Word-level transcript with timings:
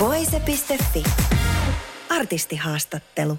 Voise.fi. 0.00 1.04
Artistihaastattelu. 2.10 3.38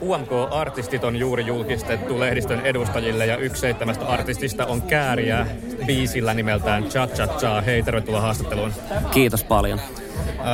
UMK-artistit 0.00 1.04
on 1.04 1.16
juuri 1.16 1.46
julkistettu 1.46 2.20
lehdistön 2.20 2.60
edustajille 2.60 3.26
ja 3.26 3.36
yksi 3.36 3.60
seitsemästä 3.60 4.06
artistista 4.06 4.66
on 4.66 4.82
Kääriä 4.82 5.46
biisillä 5.86 6.34
nimeltään 6.34 6.84
Cha 6.84 7.06
Cha 7.06 7.26
Cha. 7.26 7.60
Hei, 7.60 7.82
tervetuloa 7.82 8.20
haastatteluun. 8.20 8.72
Kiitos 9.10 9.44
paljon. 9.44 9.80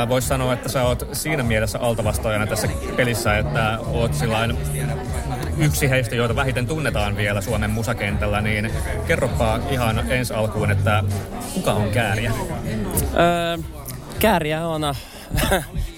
Voisi 0.08 0.28
sanoa, 0.28 0.52
että 0.52 0.68
sä 0.68 0.82
oot 0.82 1.08
siinä 1.12 1.42
mielessä 1.42 1.78
altavastaajana 1.78 2.46
tässä 2.46 2.68
pelissä, 2.96 3.38
että 3.38 3.78
oot 3.86 4.14
sillain 4.14 4.58
yksi 5.58 5.90
heistä, 5.90 6.14
joita 6.14 6.36
vähiten 6.36 6.66
tunnetaan 6.66 7.16
vielä 7.16 7.40
Suomen 7.40 7.70
musakentällä, 7.70 8.40
niin 8.40 8.70
kerropa 9.06 9.60
ihan 9.70 10.12
ensi 10.12 10.34
alkuun, 10.34 10.70
että 10.70 11.04
kuka 11.54 11.72
on 11.72 11.90
Kääriä? 11.90 12.32
Öö, 13.14 13.58
Kääriä 14.26 14.66
on 14.66 14.94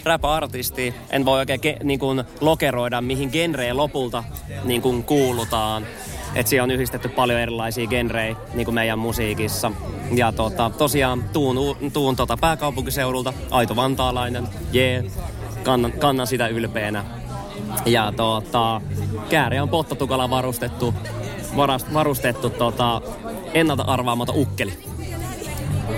rap-artisti. 0.05 0.95
En 1.11 1.25
voi 1.25 1.39
oikein 1.39 1.61
ke, 1.61 1.77
niin 1.83 1.99
kuin, 1.99 2.25
lokeroida, 2.41 3.01
mihin 3.01 3.29
genreen 3.33 3.77
lopulta 3.77 4.25
niin 4.65 4.83
kuin, 4.83 5.05
kuulutaan. 5.05 5.87
Et 6.35 6.47
siihen 6.47 6.63
on 6.63 6.71
yhdistetty 6.71 7.09
paljon 7.09 7.41
erilaisia 7.41 7.87
genrejä 7.87 8.37
niin 8.55 8.65
kuin 8.65 8.75
meidän 8.75 8.99
musiikissa. 8.99 9.73
Ja 10.15 10.33
tota, 10.33 10.71
tosiaan 10.79 11.25
tuun, 11.33 11.77
tuun 11.93 12.17
tota 12.17 12.37
pääkaupunkiseudulta, 12.37 13.33
aito 13.51 13.77
vantaalainen, 13.77 14.49
jee, 14.73 15.01
yeah. 15.01 15.13
kannan, 15.63 15.93
kannan 15.93 16.27
sitä 16.27 16.49
ylpeänä. 16.49 17.05
Ja 17.87 18.13
tota, 18.17 18.81
kääri 19.29 19.61
on 19.61 19.69
pottatukalla 19.69 20.31
varustettu, 20.31 20.95
varast, 21.57 21.95
varustettu 21.95 22.51
tota, 22.51 23.03
ennalta 23.55 23.83
arvaamaton 23.83 24.37
ukkeli. 24.37 24.88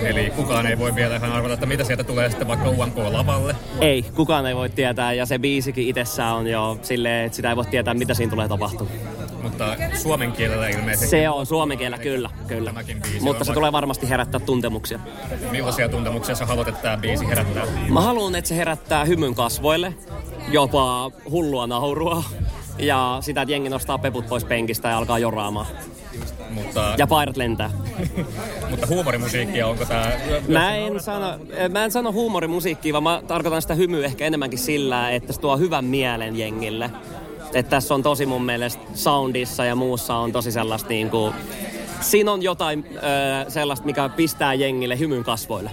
Eli 0.03 0.29
kukaan 0.35 0.65
ei 0.65 0.77
voi 0.77 0.95
vielä 0.95 1.15
ihan 1.15 1.31
arvata, 1.31 1.53
että 1.53 1.65
mitä 1.65 1.83
sieltä 1.83 2.03
tulee 2.03 2.29
sitten 2.29 2.47
vaikka 2.47 2.69
UMK-lavalle. 2.69 3.55
Ei, 3.81 4.05
kukaan 4.15 4.45
ei 4.45 4.55
voi 4.55 4.69
tietää 4.69 5.13
ja 5.13 5.25
se 5.25 5.39
biisikin 5.39 5.87
itsessään 5.87 6.35
on 6.35 6.47
jo 6.47 6.77
silleen, 6.81 7.25
että 7.25 7.35
sitä 7.35 7.49
ei 7.49 7.55
voi 7.55 7.65
tietää, 7.65 7.93
mitä 7.93 8.13
siinä 8.13 8.29
tulee 8.29 8.47
tapahtumaan. 8.47 8.97
Mutta 9.41 9.75
suomen 10.01 10.31
kielellä 10.31 10.67
ilmeisesti. 10.67 11.07
Se 11.07 11.29
on 11.29 11.45
suomen 11.45 11.77
kielellä, 11.77 11.97
kyllä, 11.97 12.29
kyllä. 12.47 12.73
Mutta 12.73 12.89
se 13.19 13.21
vaikka... 13.21 13.53
tulee 13.53 13.71
varmasti 13.71 14.09
herättää 14.09 14.39
tuntemuksia. 14.39 14.99
Millaisia 15.51 15.89
tuntemuksia 15.89 16.35
sä 16.35 16.45
haluat, 16.45 16.67
että 16.67 16.81
tämä 16.81 16.97
biisi 16.97 17.27
herättää? 17.27 17.65
Mä 17.89 18.01
haluan, 18.01 18.35
että 18.35 18.49
se 18.49 18.55
herättää 18.55 19.05
hymyn 19.05 19.35
kasvoille, 19.35 19.93
jopa 20.47 21.11
hullua 21.29 21.67
naurua. 21.67 22.23
Ja 22.77 23.17
sitä, 23.21 23.41
että 23.41 23.51
jengi 23.51 23.69
nostaa 23.69 23.97
peput 23.97 24.27
pois 24.27 24.45
penkistä 24.45 24.89
ja 24.89 24.97
alkaa 24.97 25.19
joraamaan. 25.19 25.65
Mutta... 26.51 26.95
Ja 26.97 27.07
paidat 27.07 27.37
lentää. 27.37 27.71
Mutta 28.69 28.87
huumorimusiikkia, 28.87 29.67
onko 29.67 29.85
tää... 29.85 30.19
Mä 30.47 30.75
en, 30.75 30.99
sano, 30.99 31.39
mä 31.69 31.85
en 31.85 31.91
sano 31.91 32.11
huumorimusiikkia, 32.11 32.93
vaan 32.93 33.03
mä 33.03 33.21
tarkoitan 33.27 33.61
sitä 33.61 33.75
hymyä 33.75 34.05
ehkä 34.05 34.25
enemmänkin 34.25 34.59
sillä, 34.59 35.09
että 35.09 35.33
se 35.33 35.39
tuo 35.39 35.57
hyvän 35.57 35.85
mielen 35.85 36.37
jengille. 36.37 36.91
Että 37.53 37.69
tässä 37.69 37.93
on 37.93 38.03
tosi 38.03 38.25
mun 38.25 38.45
mielestä 38.45 38.83
soundissa 38.93 39.65
ja 39.65 39.75
muussa 39.75 40.15
on 40.15 40.31
tosi 40.31 40.51
sellaista 40.51 40.89
niin 40.89 41.09
kuin, 41.09 41.33
siinä 42.01 42.31
on 42.31 42.41
jotain 42.41 42.85
ö, 42.95 43.51
sellaista, 43.51 43.85
mikä 43.85 44.09
pistää 44.09 44.53
jengille 44.53 44.99
hymyn 44.99 45.23
kasvoille. 45.23 45.71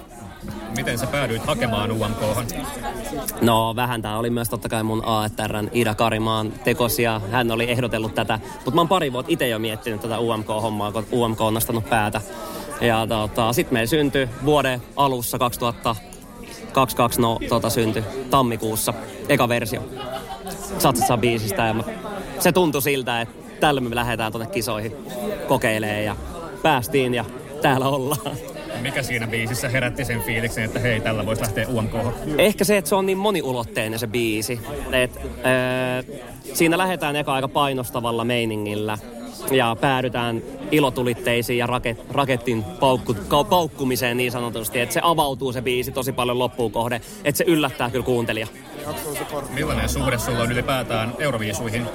Miten 0.76 0.99
sä 0.99 1.06
päädyit 1.06 1.47
hakemaan 1.47 1.93
UMK? 1.93 2.19
No 3.43 3.76
vähän 3.76 4.03
tää 4.03 4.19
oli 4.19 4.31
myös 4.31 4.49
totta 4.49 4.69
kai 4.69 4.82
mun 4.82 5.03
AETRn 5.04 5.71
Ida 5.72 5.94
Karimaan 5.94 6.53
tekosia. 6.65 7.21
Hän 7.31 7.50
oli 7.50 7.71
ehdotellut 7.71 8.15
tätä, 8.15 8.41
mutta 8.54 8.71
mä 8.71 8.81
oon 8.81 8.88
pari 8.88 9.12
vuotta 9.12 9.32
itse 9.32 9.49
jo 9.49 9.59
miettinyt 9.59 10.00
tätä 10.00 10.19
UMK-hommaa, 10.19 10.93
kun 10.93 11.06
UMK 11.12 11.41
on 11.41 11.54
nostanut 11.54 11.91
päätä. 11.91 12.21
Ja 12.81 13.06
tota, 13.06 13.53
sitten 13.53 13.72
meillä 13.75 13.91
syntyi 13.91 14.28
vuoden 14.44 14.82
alussa 14.97 15.38
2022 15.38 17.20
no, 17.20 17.38
tota, 17.49 17.70
syntyi 17.70 18.05
tammikuussa 18.31 18.94
eka 19.28 19.49
versio 19.49 19.88
Satsatsa 20.78 21.16
biisistä. 21.16 21.66
Ja 21.66 21.75
mä, 21.75 21.82
se 22.38 22.53
tuntui 22.53 22.82
siltä, 22.82 23.20
että 23.20 23.34
tällä 23.60 23.81
me 23.81 23.94
lähdetään 23.94 24.32
tuonne 24.32 24.50
kisoihin 24.50 24.97
kokeilemaan 25.49 26.05
ja 26.05 26.16
päästiin 26.62 27.15
ja 27.15 27.25
täällä 27.62 27.88
ollaan. 27.88 28.37
Mikä 28.81 29.03
siinä 29.03 29.27
biisissä 29.27 29.69
herätti 29.69 30.05
sen 30.05 30.23
fiiliksen, 30.23 30.65
että 30.65 30.79
hei, 30.79 31.01
tällä 31.01 31.27
voisi 31.27 31.43
lähteä 31.43 31.69
UMK? 31.69 31.93
Ehkä 32.39 32.65
se, 32.65 32.77
että 32.77 32.89
se 32.89 32.95
on 32.95 33.06
niin 33.06 33.19
moniulotteinen 33.19 33.99
se 33.99 34.06
biisi. 34.06 34.61
Et, 34.93 35.17
äh, 35.17 36.21
siinä 36.55 36.79
lähdetään 36.79 37.17
eka 37.17 37.34
aika 37.34 37.49
painostavalla 37.49 38.25
meiningillä 38.25 38.99
ja 39.51 39.77
päädytään 39.81 40.43
ilotulitteisiin 40.71 41.59
ja 41.59 41.67
raket, 41.67 42.05
raketin 42.11 42.65
paukku, 42.65 43.17
paukkumiseen 43.51 44.17
niin 44.17 44.33
sanotusti, 44.33 44.81
että 44.81 44.93
se 44.93 45.00
avautuu 45.03 45.53
se 45.53 45.62
biisi 45.62 45.93
tosi 45.93 46.12
paljon 46.12 46.39
loppuun 46.39 46.73
kohde, 46.73 47.00
että 47.25 47.39
se 47.39 47.45
yllättää 47.45 47.91
kyllä 47.91 48.05
kuuntelija. 48.05 48.47
Millainen 49.50 49.89
suhde 49.89 50.19
sulla 50.19 50.39
on 50.39 50.53
ylipäätään 50.53 51.12
Euroviisuihin? 51.19 51.87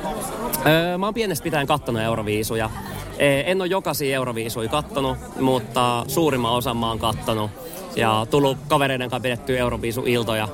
Öö, 0.66 0.98
mä 0.98 1.06
oon 1.06 1.14
pienestä 1.14 1.44
pitäen 1.44 1.68
kattonut 1.68 2.02
Euroviisuja. 2.02 2.70
En 3.20 3.62
ole 3.62 3.68
jokaisia 3.68 4.16
Euroviisuja 4.16 4.70
kattonut, 4.70 5.18
mutta 5.40 6.06
suurimman 6.08 6.52
osan 6.52 6.78
mä 6.78 6.88
oon 6.88 7.00
kattonut. 7.00 7.52
Ja 7.96 8.28
tullut 8.30 8.58
kavereiden 8.68 9.10
kanssa 9.10 9.24
pidettyä 9.24 9.60
Euroviisu-iltoja. 9.60 10.48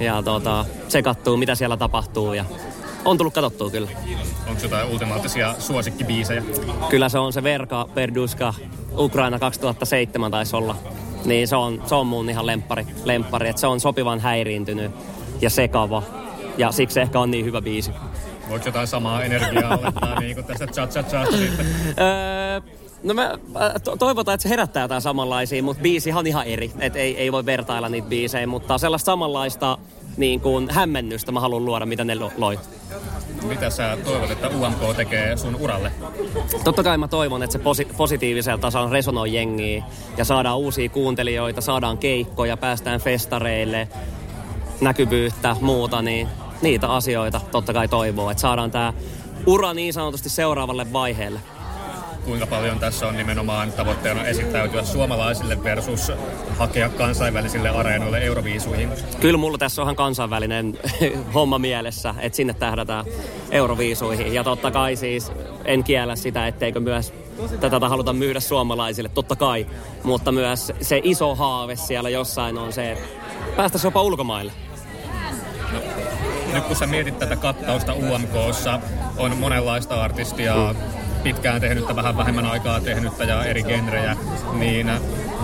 Ja 0.00 0.22
tota, 0.22 0.64
se 0.88 1.02
kattuu, 1.02 1.36
mitä 1.36 1.54
siellä 1.54 1.76
tapahtuu. 1.76 2.32
Ja 2.32 2.44
on 3.04 3.18
tullut 3.18 3.34
katsottua 3.34 3.70
kyllä. 3.70 3.90
Onko 4.48 4.62
jotain 4.62 4.88
ultimaattisia 4.88 5.54
suosikkibiisejä? 5.58 6.42
Kyllä 6.90 7.08
se 7.08 7.18
on 7.18 7.32
se 7.32 7.42
Verka 7.42 7.88
Perduska 7.94 8.54
Ukraina 8.98 9.38
2007 9.38 10.30
taisi 10.30 10.56
olla. 10.56 10.76
Niin 11.24 11.48
se 11.48 11.56
on, 11.56 11.82
se 11.86 11.94
on 11.94 12.06
mun 12.06 12.30
ihan 12.30 12.46
lempari, 12.46 12.86
lempari. 13.04 13.48
että 13.48 13.60
se 13.60 13.66
on 13.66 13.80
sopivan 13.80 14.20
häiriintynyt 14.20 14.92
ja 15.40 15.50
sekava. 15.50 16.02
Ja 16.58 16.72
siksi 16.72 17.00
ehkä 17.00 17.20
on 17.20 17.30
niin 17.30 17.44
hyvä 17.44 17.62
biisi. 17.62 17.90
Voiko 18.48 18.66
jotain 18.66 18.86
samaa 18.86 19.24
energiaa 19.24 19.78
olettaa 19.78 20.20
niin 20.20 20.34
kuin 20.34 20.46
tästä 20.46 20.66
cha 20.66 20.86
cha 20.86 21.02
cha 21.02 21.26
sitten? 21.26 21.66
Öö, 21.98 22.60
no 23.02 23.14
mä 23.14 23.32
toivotaan, 23.98 24.34
että 24.34 24.42
se 24.42 24.48
herättää 24.48 24.82
jotain 24.82 25.02
samanlaisia, 25.02 25.62
mutta 25.62 25.82
biisi 25.82 26.12
on 26.12 26.26
ihan 26.26 26.46
eri. 26.46 26.72
Et 26.80 26.96
ei, 26.96 27.16
ei 27.16 27.32
voi 27.32 27.46
vertailla 27.46 27.88
niitä 27.88 28.08
biisejä, 28.08 28.46
mutta 28.46 28.78
sellaista 28.78 29.06
samanlaista 29.06 29.78
niin 30.16 30.40
kuin 30.40 30.70
hämmennystä 30.70 31.32
mä 31.32 31.40
haluan 31.40 31.64
luoda, 31.64 31.86
mitä 31.86 32.04
ne 32.04 32.14
loi. 32.36 32.58
Mitä 33.42 33.70
sä 33.70 33.98
toivot, 34.04 34.30
että 34.30 34.48
UMK 34.48 34.96
tekee 34.96 35.36
sun 35.36 35.56
uralle? 35.56 35.92
Totta 36.64 36.82
kai 36.82 36.98
mä 36.98 37.08
toivon, 37.08 37.42
että 37.42 37.52
se 37.52 37.58
posi- 37.58 37.88
positiivisella 37.96 38.58
tasolla 38.58 38.90
resonoi 38.90 39.34
jengiä 39.34 39.84
ja 40.16 40.24
saadaan 40.24 40.58
uusia 40.58 40.88
kuuntelijoita, 40.88 41.60
saadaan 41.60 41.98
keikkoja, 41.98 42.56
päästään 42.56 43.00
festareille, 43.00 43.88
näkyvyyttä, 44.80 45.56
muuta, 45.60 46.02
niin 46.02 46.28
niitä 46.62 46.88
asioita 46.88 47.40
totta 47.50 47.72
kai 47.72 47.88
toivoo, 47.88 48.30
että 48.30 48.40
saadaan 48.40 48.70
tämä 48.70 48.92
ura 49.46 49.74
niin 49.74 49.92
sanotusti 49.92 50.28
seuraavalle 50.28 50.92
vaiheelle. 50.92 51.40
Kuinka 52.24 52.46
paljon 52.46 52.78
tässä 52.78 53.06
on 53.06 53.16
nimenomaan 53.16 53.72
tavoitteena 53.72 54.24
esittäytyä 54.24 54.84
suomalaisille 54.84 55.64
versus 55.64 56.12
hakea 56.58 56.88
kansainvälisille 56.88 57.68
areenoille 57.68 58.18
Euroviisuihin? 58.18 58.88
Kyllä 59.20 59.38
mulla 59.38 59.58
tässä 59.58 59.82
on 59.82 59.96
kansainvälinen 59.96 60.78
homma 61.34 61.58
mielessä, 61.58 62.14
että 62.18 62.36
sinne 62.36 62.54
tähdätään 62.54 63.04
Euroviisuihin. 63.50 64.34
Ja 64.34 64.44
totta 64.44 64.70
kai 64.70 64.96
siis 64.96 65.32
en 65.64 65.84
kiellä 65.84 66.16
sitä, 66.16 66.46
etteikö 66.46 66.80
myös 66.80 67.12
tätä 67.60 67.88
haluta 67.88 68.12
myydä 68.12 68.40
suomalaisille, 68.40 69.08
totta 69.08 69.36
kai. 69.36 69.66
Mutta 70.02 70.32
myös 70.32 70.72
se 70.80 71.00
iso 71.04 71.34
haave 71.34 71.76
siellä 71.76 72.08
jossain 72.08 72.58
on 72.58 72.72
se, 72.72 72.92
että 72.92 73.08
päästäisiin 73.56 73.88
jopa 73.88 74.02
ulkomaille 74.02 74.52
nyt 76.56 76.64
kun 76.64 76.76
sä 76.76 76.86
mietit 76.86 77.18
tätä 77.18 77.36
kattausta 77.36 77.94
UMKssa, 77.94 78.80
on 79.16 79.36
monenlaista 79.36 80.02
artistia, 80.02 80.74
pitkään 81.22 81.60
tehnyttä, 81.60 81.96
vähän 81.96 82.16
vähemmän 82.16 82.46
aikaa 82.46 82.80
tehnyttä 82.80 83.24
ja 83.24 83.44
eri 83.44 83.62
genrejä, 83.62 84.16
niin 84.52 84.90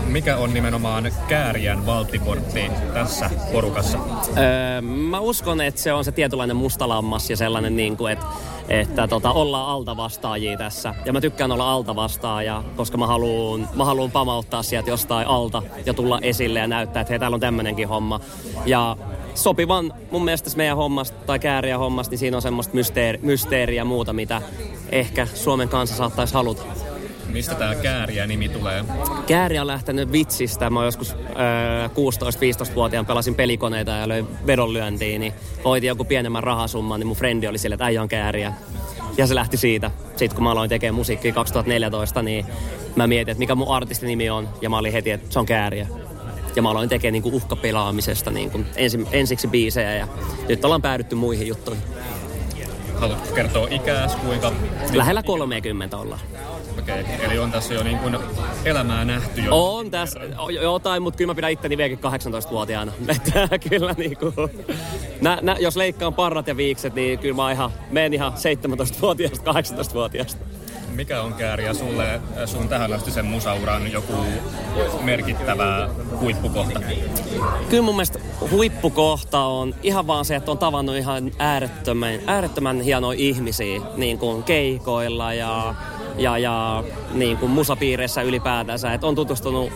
mikä 0.06 0.37
on 0.37 0.55
nimenomaan 0.55 1.12
kääriän 1.29 1.87
valttikortti 1.87 2.70
tässä 2.94 3.31
porukassa? 3.53 3.99
Öö, 4.38 4.81
mä 4.81 5.20
uskon, 5.20 5.61
että 5.61 5.81
se 5.81 5.93
on 5.93 6.05
se 6.05 6.12
tietynlainen 6.12 6.56
mustalammas 6.56 7.31
ja 7.31 7.37
sellainen, 7.37 7.76
niin 7.76 7.97
kuin, 7.97 8.12
että 8.12 8.26
että 8.69 9.09
tota, 9.09 9.32
ollaan 9.32 9.69
altavastaajia 9.69 10.59
tässä. 10.59 10.94
Ja 11.05 11.12
mä 11.12 11.20
tykkään 11.20 11.53
olla 11.53 11.73
altavastaaja, 11.73 12.62
koska 12.76 12.99
mä 12.99 13.06
haluun, 13.06 13.69
mä 13.75 13.85
haluun 13.85 14.11
pamauttaa 14.11 14.62
sieltä 14.62 14.91
jostain 14.91 15.26
alta 15.29 15.62
ja 15.87 15.94
tulla 15.94 16.19
esille 16.23 16.59
ja 16.59 16.67
näyttää, 16.67 17.00
että 17.00 17.12
hei, 17.12 17.19
täällä 17.19 17.35
on 17.35 17.41
tämmönenkin 17.41 17.88
homma. 17.88 18.20
Ja 18.67 18.97
sopivan 19.35 19.94
mun 20.11 20.25
mielestä 20.25 20.50
meidän 20.56 20.76
hommasta 20.76 21.19
tai 21.26 21.38
kääriä 21.38 21.79
hommasta, 21.79 22.11
niin 22.11 22.19
siinä 22.19 22.37
on 22.37 22.43
semmoista 22.43 22.75
mysteeri, 22.75 23.19
mysteeriä 23.23 23.81
ja 23.81 23.85
muuta, 23.85 24.12
mitä 24.12 24.43
ehkä 24.93 25.26
Suomen 25.35 25.69
kanssa 25.69 25.97
saattaisi 25.97 26.35
haluta. 26.35 26.62
Mistä 27.32 27.55
tämä 27.55 27.75
kääriä 27.75 28.26
nimi 28.26 28.49
tulee? 28.49 28.84
Kääriä 29.26 29.61
on 29.61 29.67
lähtenyt 29.67 30.12
vitsistä. 30.12 30.70
Mä 30.70 30.84
joskus 30.84 31.12
äh, 31.12 31.90
16-15-vuotiaan 31.90 33.06
pelasin 33.06 33.34
pelikoneita 33.34 33.90
ja 33.90 34.08
löin 34.08 34.26
vedonlyöntiin, 34.46 35.20
niin 35.20 35.32
voitin 35.64 35.88
joku 35.88 36.05
pienemmän 36.05 36.43
rahasumman, 36.43 37.00
niin 37.00 37.06
mun 37.06 37.17
frendi 37.17 37.46
oli 37.46 37.58
sille, 37.58 37.75
että 37.75 37.84
äijä 37.84 38.02
on 38.02 38.08
kääriä. 38.08 38.52
Ja 39.17 39.26
se 39.26 39.34
lähti 39.34 39.56
siitä. 39.56 39.90
Sitten 40.17 40.34
kun 40.34 40.44
mä 40.44 40.50
aloin 40.50 40.69
tekemään 40.69 40.94
musiikkia 40.94 41.32
2014, 41.32 42.23
niin 42.23 42.46
mä 42.96 43.06
mietin, 43.06 43.32
että 43.32 43.38
mikä 43.38 43.55
mun 43.55 43.75
artistin 43.75 44.06
nimi 44.06 44.31
on. 44.31 44.49
Ja 44.61 44.70
mä 44.70 44.79
olin 44.79 44.93
heti, 44.93 45.11
että 45.11 45.32
se 45.32 45.38
on 45.38 45.46
kääriä. 45.46 45.87
Ja 46.56 46.62
mä 46.62 46.70
aloin 46.70 46.88
tekemään 46.88 47.23
niin 47.23 47.34
uhkapelaamisesta 47.34 48.31
niin 48.31 48.67
ensi, 48.76 49.06
ensiksi 49.12 49.49
biisejä 49.49 49.94
ja 49.94 50.08
nyt 50.49 50.64
ollaan 50.64 50.82
päädytty 50.82 51.14
muihin 51.14 51.46
juttuihin. 51.46 51.82
Haluatko 53.02 53.34
kertoa 53.34 53.66
ikääs, 53.70 54.16
kuinka... 54.16 54.52
Lähellä 54.93 55.22
30 55.22 55.96
ollaan. 55.96 56.20
Okei, 56.78 57.00
okay. 57.00 57.14
eli 57.20 57.38
on 57.38 57.52
tässä 57.52 57.75
jo 57.75 57.82
niin 57.82 57.99
kuin 57.99 58.16
elämää 58.64 59.04
nähty 59.04 59.40
jo. 59.40 59.76
On 59.76 59.90
tässä 59.90 60.20
jotain, 60.62 61.02
mutta 61.02 61.19
kyllä 61.19 61.31
mä 61.31 61.34
pidän 61.34 61.50
itteni 61.50 61.76
vieläkin 61.76 61.99
18-vuotiaana. 61.99 62.93
Että 63.08 63.58
kyllä 63.69 63.94
niin 63.96 64.16
kuin, 64.16 64.34
nä, 65.20 65.38
nä, 65.43 65.56
jos 65.60 65.76
leikkaan 65.76 66.14
parrat 66.14 66.46
ja 66.46 66.56
viikset, 66.56 66.94
niin 66.94 67.19
kyllä 67.19 67.37
mä 67.37 67.52
ihan, 67.52 67.70
menen 67.90 68.14
ihan 68.14 68.32
17-vuotiaasta 68.32 69.52
18-vuotiaasta. 69.52 70.44
Mikä 70.94 71.23
on 71.23 71.35
Kääriä 71.35 71.75
sulle 71.75 72.21
sun 72.47 72.69
tähän 72.69 72.93
asti 72.93 73.11
sen 73.11 73.25
musauran 73.25 73.93
joku 73.93 74.12
merkittävä 75.03 75.89
huippukohta? 76.21 76.81
Kyllä 77.71 77.83
mun 77.83 77.94
mielestä 77.94 78.19
huippukohta 78.50 79.39
on 79.39 79.75
ihan 79.83 80.06
vaan 80.06 80.25
se, 80.25 80.37
että 80.37 80.50
on 80.50 80.59
tavannut 80.59 80.97
ihan 80.97 81.31
äärettömän, 81.39 82.21
äärettömän 82.27 82.81
hienoja 82.81 83.19
ihmisiä 83.19 83.81
niin 83.97 84.19
kuin 84.19 84.43
keikoilla 84.43 85.35
ja 85.35 85.75
ja, 86.17 86.39
ja 86.39 86.85
niin 87.12 87.37
kuin 87.37 87.53
musapiireissä 87.53 88.23
ylipäätänsä. 88.23 88.93
Että 88.94 89.06
on 89.06 89.15
tutustunut 89.15 89.73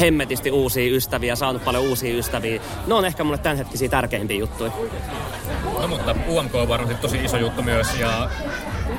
hemmetisti 0.00 0.50
uusia 0.50 0.96
ystäviä, 0.96 1.36
saanut 1.36 1.64
paljon 1.64 1.84
uusia 1.84 2.18
ystäviä. 2.18 2.60
Ne 2.86 2.94
on 2.94 3.04
ehkä 3.04 3.24
mulle 3.24 3.38
tämänhetkisiä 3.38 3.88
tärkeimpiä 3.88 4.38
juttuja. 4.38 4.72
No 5.80 5.88
mutta 5.88 6.16
UMK 6.28 6.54
on 6.54 6.68
varmasti 6.68 6.94
tosi 6.94 7.24
iso 7.24 7.36
juttu 7.36 7.62
myös 7.62 7.86
ja 8.00 8.30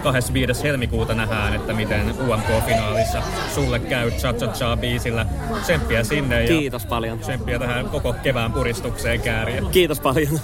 25. 0.04 0.64
helmikuuta 0.64 1.14
nähdään, 1.14 1.54
että 1.54 1.74
miten 1.74 2.16
UMK-finaalissa 2.20 3.22
sulle 3.56 3.80
käy 3.80 4.12
Cha 4.12 4.34
Cha 4.34 4.48
Cha 4.48 4.78
biisillä. 4.78 5.26
Tsemppiä 5.62 6.04
sinne 6.04 6.42
ja 6.42 6.48
Kiitos 6.48 6.86
paljon. 6.86 7.20
Tsemppiä 7.20 7.60
tähän 7.60 7.90
koko 7.90 8.14
kevään 8.14 8.54
puristukseen 8.54 9.22
kääriä. 9.22 9.62
Kiitos 9.72 10.00
paljon. 10.00 10.40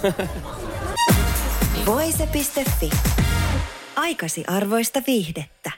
Voise.fi. 1.86 2.90
Aikasi 3.96 4.44
arvoista 4.46 5.02
viihdettä. 5.06 5.77